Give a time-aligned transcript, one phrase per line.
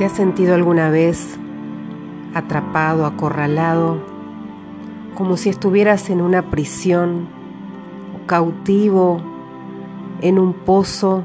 [0.00, 1.38] ¿Te has sentido alguna vez
[2.32, 3.98] atrapado, acorralado,
[5.14, 7.28] como si estuvieras en una prisión,
[8.24, 9.20] cautivo
[10.22, 11.24] en un pozo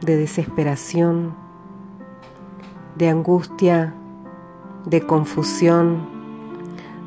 [0.00, 1.36] de desesperación,
[2.96, 3.94] de angustia,
[4.86, 6.08] de confusión,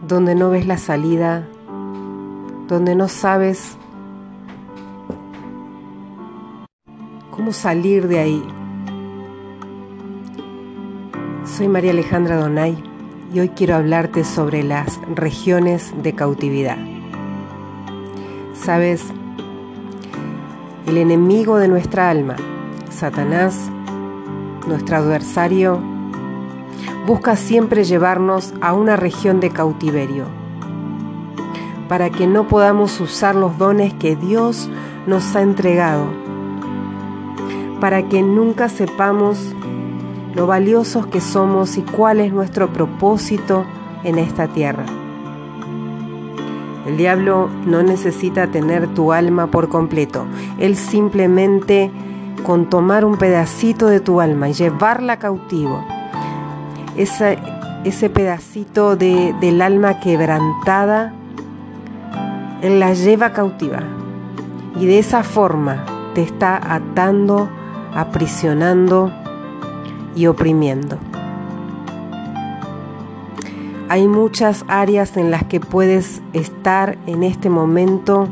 [0.08, 1.50] donde no ves la salida,
[2.70, 3.78] donde no sabes
[7.30, 8.59] cómo salir de ahí?
[11.58, 12.82] Soy María Alejandra Donay
[13.34, 16.78] y hoy quiero hablarte sobre las regiones de cautividad.
[18.54, 19.04] Sabes,
[20.88, 22.36] el enemigo de nuestra alma,
[22.90, 23.70] Satanás,
[24.68, 25.82] nuestro adversario,
[27.06, 30.26] busca siempre llevarnos a una región de cautiverio
[31.90, 34.70] para que no podamos usar los dones que Dios
[35.08, 36.06] nos ha entregado,
[37.82, 39.54] para que nunca sepamos
[40.36, 43.66] lo valiosos que somos y cuál es nuestro propósito
[44.04, 44.86] en esta tierra.
[46.86, 50.26] El diablo no necesita tener tu alma por completo.
[50.58, 51.92] Él simplemente
[52.44, 55.86] con tomar un pedacito de tu alma y llevarla cautivo,
[56.96, 57.38] ese,
[57.84, 61.14] ese pedacito de, del alma quebrantada,
[62.62, 63.84] Él la lleva cautiva.
[64.80, 65.86] Y de esa forma
[66.16, 67.50] te está atando,
[67.94, 69.12] aprisionando,
[70.20, 70.98] y oprimiendo.
[73.88, 78.28] Hay muchas áreas en las que puedes estar en este momento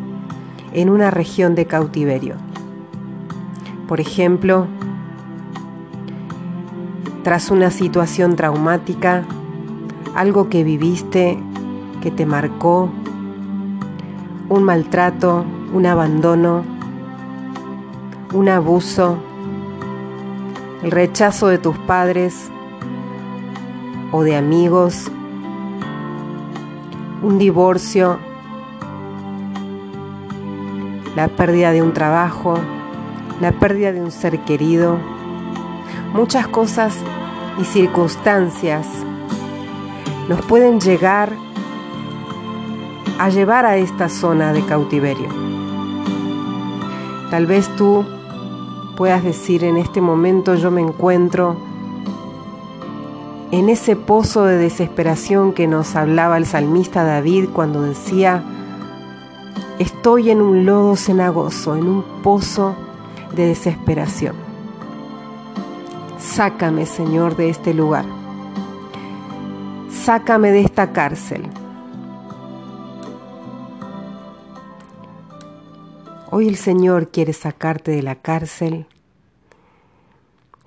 [0.73, 2.35] en una región de cautiverio.
[3.87, 4.67] Por ejemplo,
[7.23, 9.23] tras una situación traumática,
[10.13, 11.39] algo que viviste,
[12.01, 12.89] que te marcó,
[14.49, 16.63] un maltrato, un abandono,
[18.33, 19.19] un abuso,
[20.83, 22.49] el rechazo de tus padres
[24.11, 25.11] o de amigos,
[27.21, 28.19] un divorcio,
[31.15, 32.59] la pérdida de un trabajo,
[33.41, 34.97] la pérdida de un ser querido,
[36.13, 36.95] muchas cosas
[37.59, 38.87] y circunstancias
[40.29, 41.31] nos pueden llegar
[43.17, 45.27] a llevar a esta zona de cautiverio.
[47.31, 48.05] Tal vez tú
[48.97, 51.55] puedas decir en este momento yo me encuentro
[53.51, 58.43] en ese pozo de desesperación que nos hablaba el salmista David cuando decía,
[59.79, 62.75] estoy en un lodo cenagoso, en un pozo
[63.35, 64.35] de desesperación.
[66.17, 68.05] Sácame, Señor, de este lugar.
[69.89, 71.47] Sácame de esta cárcel.
[76.39, 78.85] Hoy el Señor quiere sacarte de la cárcel,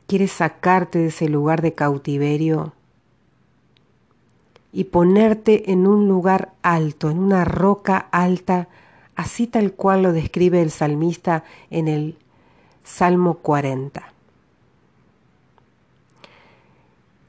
[0.08, 2.72] quiere sacarte de ese lugar de cautiverio
[4.72, 8.66] y ponerte en un lugar alto, en una roca alta,
[9.14, 12.18] así tal cual lo describe el salmista en el
[12.82, 14.12] Salmo 40.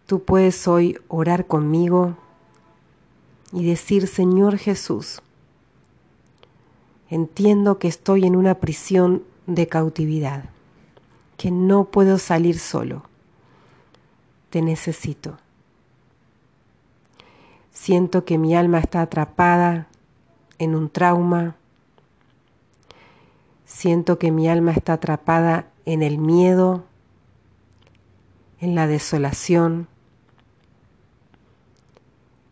[0.07, 2.17] Tú puedes hoy orar conmigo
[3.53, 5.21] y decir, Señor Jesús,
[7.11, 10.45] entiendo que estoy en una prisión de cautividad,
[11.35, 13.03] que no puedo salir solo.
[14.49, 15.37] Te necesito.
[17.73, 19.87] Siento que mi alma está atrapada
[20.57, 21.57] en un trauma.
[23.65, 26.85] Siento que mi alma está atrapada en el miedo,
[28.61, 29.87] en la desolación,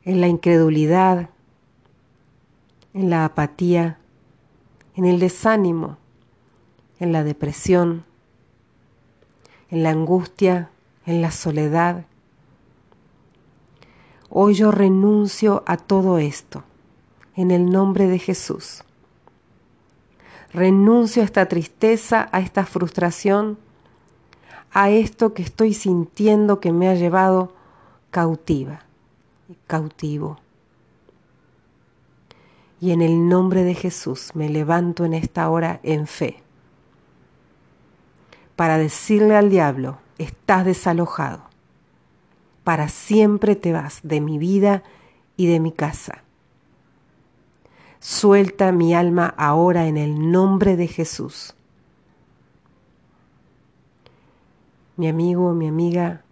[0.03, 1.29] en la incredulidad,
[2.93, 3.99] en la apatía
[4.99, 5.95] en el desánimo,
[6.99, 8.03] en la depresión,
[9.69, 10.71] en la angustia,
[11.05, 12.05] en la soledad.
[14.29, 16.65] Hoy yo renuncio a todo esto
[17.37, 18.83] en el nombre de Jesús.
[20.51, 23.57] Renuncio a esta tristeza, a esta frustración,
[24.73, 27.53] a esto que estoy sintiendo que me ha llevado
[28.11, 28.81] cautiva,
[29.65, 30.41] cautivo.
[32.81, 36.43] Y en el nombre de Jesús me levanto en esta hora en fe
[38.59, 41.43] para decirle al diablo, estás desalojado,
[42.65, 44.83] para siempre te vas de mi vida
[45.37, 46.23] y de mi casa.
[48.01, 51.55] Suelta mi alma ahora en el nombre de Jesús.
[54.97, 56.23] Mi amigo, mi amiga,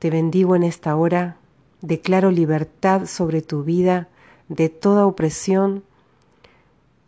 [0.00, 1.36] te bendigo en esta hora,
[1.82, 4.08] declaro libertad sobre tu vida,
[4.48, 5.84] de toda opresión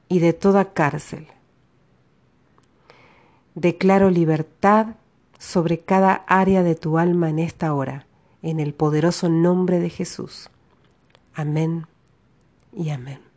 [0.09, 1.29] y de toda cárcel.
[3.55, 4.97] Declaro libertad
[5.39, 8.07] sobre cada área de tu alma en esta hora,
[8.43, 10.51] en el poderoso nombre de Jesús.
[11.35, 11.87] Amén
[12.73, 13.28] y amén.